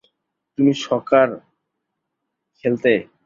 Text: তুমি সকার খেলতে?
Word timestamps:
তুমি 0.57 0.71
সকার 0.85 1.27
খেলতে? 2.57 2.91